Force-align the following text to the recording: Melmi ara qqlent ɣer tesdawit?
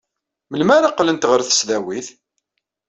Melmi 0.49 0.73
ara 0.77 0.91
qqlent 0.93 1.27
ɣer 1.29 1.39
tesdawit? 1.43 2.07